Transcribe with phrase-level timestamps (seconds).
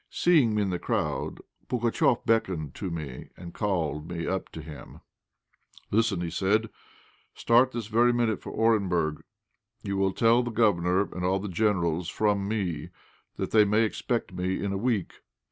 [0.09, 5.01] Seeing me in the crowd Pugatchéf beckoned to me and called me up to him.
[5.91, 6.69] "Listen," said he,
[7.35, 9.21] "start this very minute for Orenburg.
[9.83, 12.89] You will tell the governor and all the generals from me
[13.35, 15.19] that they may expect me in a week.